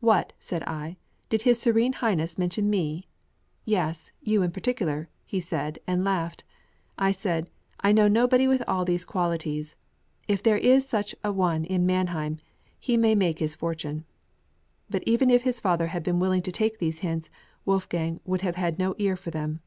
"What!" 0.00 0.32
said 0.40 0.62
I, 0.62 0.96
"did 1.28 1.42
his 1.42 1.60
Serene 1.60 1.92
Highness 1.92 2.38
mention 2.38 2.70
me?" 2.70 3.06
"Yes; 3.66 4.12
you 4.22 4.40
in 4.40 4.50
particular," 4.50 5.10
said 5.38 5.76
he, 5.76 5.82
and 5.86 6.02
laughed. 6.02 6.42
I 6.96 7.12
said, 7.12 7.50
"I 7.80 7.92
know 7.92 8.08
nobody 8.08 8.48
with 8.48 8.62
all 8.66 8.86
these 8.86 9.04
qualities." 9.04 9.76
If 10.26 10.42
there 10.42 10.56
is 10.56 10.88
such 10.88 11.14
an 11.22 11.36
one 11.36 11.66
in 11.66 11.84
Mannheim, 11.84 12.38
he 12.80 12.96
may 12.96 13.14
make 13.14 13.40
his 13.40 13.54
fortune. 13.56 14.06
But 14.88 15.02
even 15.06 15.28
if 15.28 15.42
his 15.42 15.60
father 15.60 15.88
had 15.88 16.02
been 16.02 16.18
willing 16.18 16.40
to 16.44 16.50
take 16.50 16.78
these 16.78 17.00
hints, 17.00 17.28
Wolfgang 17.66 18.20
would 18.24 18.40
have 18.40 18.54
had 18.56 18.78
no 18.78 18.94
ear 18.96 19.16
for 19.16 19.30
them. 19.30 19.60